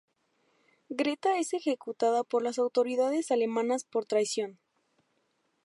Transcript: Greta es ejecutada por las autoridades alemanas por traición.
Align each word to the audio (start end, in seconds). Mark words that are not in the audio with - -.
Greta 0.89 1.37
es 1.37 1.53
ejecutada 1.53 2.23
por 2.23 2.41
las 2.41 2.57
autoridades 2.57 3.29
alemanas 3.29 3.83
por 3.83 4.05
traición. 4.07 4.57